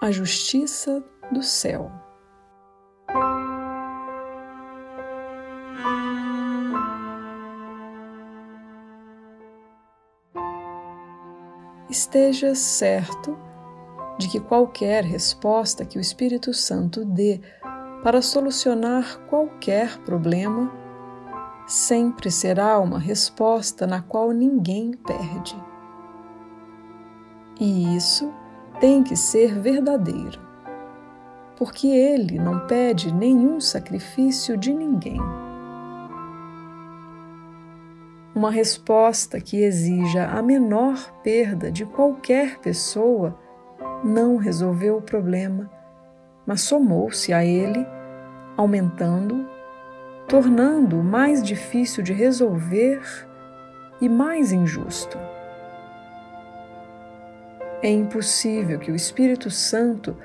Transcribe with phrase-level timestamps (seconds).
[0.00, 1.90] a justiça do céu.
[11.90, 13.36] Esteja certo
[14.18, 17.40] de que qualquer resposta que o Espírito Santo dê
[18.02, 20.72] para solucionar qualquer problema
[21.66, 25.60] sempre será uma resposta na qual ninguém perde.
[27.60, 28.32] E isso
[28.80, 30.40] tem que ser verdadeiro,
[31.56, 35.20] porque ele não pede nenhum sacrifício de ninguém.
[38.34, 43.36] Uma resposta que exija a menor perda de qualquer pessoa
[44.04, 45.68] não resolveu o problema,
[46.46, 47.84] mas somou-se a ele,
[48.56, 49.44] aumentando,
[50.28, 53.00] tornando-o mais difícil de resolver
[54.00, 55.18] e mais injusto.
[57.82, 60.16] É impossível que o Espírito Santo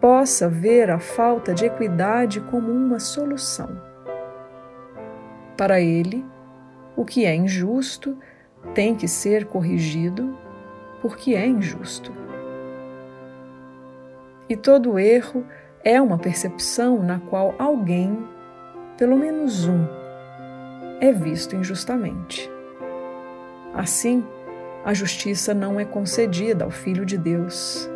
[0.00, 3.68] possa ver a falta de equidade como uma solução.
[5.56, 6.24] Para ele,
[6.96, 8.16] o que é injusto
[8.74, 10.36] tem que ser corrigido
[11.00, 12.12] porque é injusto.
[14.48, 15.44] E todo erro
[15.84, 18.26] é uma percepção na qual alguém,
[18.96, 19.84] pelo menos um,
[21.00, 22.50] é visto injustamente.
[23.74, 24.24] Assim,
[24.84, 27.88] a justiça não é concedida ao Filho de Deus.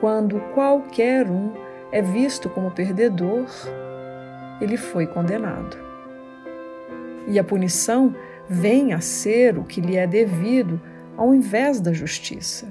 [0.00, 1.52] Quando qualquer um
[1.90, 3.46] é visto como perdedor,
[4.60, 5.76] ele foi condenado.
[7.26, 8.14] E a punição
[8.48, 10.80] vem a ser o que lhe é devido
[11.16, 12.68] ao invés da justiça.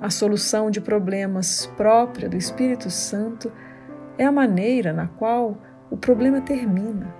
[0.00, 3.52] A solução de problemas própria do Espírito Santo
[4.16, 5.58] é a maneira na qual
[5.90, 7.14] o problema termina.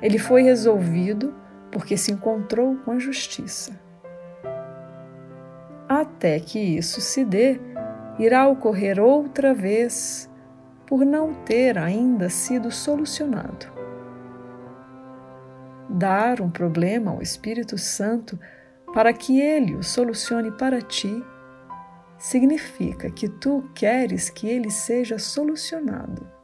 [0.00, 1.34] Ele foi resolvido
[1.70, 3.78] porque se encontrou com a justiça.
[5.88, 7.60] Até que isso se dê,
[8.18, 10.30] irá ocorrer outra vez
[10.86, 13.66] por não ter ainda sido solucionado.
[15.88, 18.38] Dar um problema ao Espírito Santo
[18.92, 21.24] para que ele o solucione para ti
[22.18, 26.37] significa que tu queres que ele seja solucionado